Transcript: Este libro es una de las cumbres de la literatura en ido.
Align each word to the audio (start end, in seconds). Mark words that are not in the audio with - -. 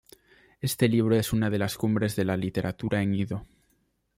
Este 0.61 0.89
libro 0.89 1.15
es 1.15 1.31
una 1.31 1.51
de 1.51 1.59
las 1.59 1.77
cumbres 1.77 2.15
de 2.15 2.25
la 2.25 2.35
literatura 2.35 3.03
en 3.03 3.13
ido. 3.13 3.45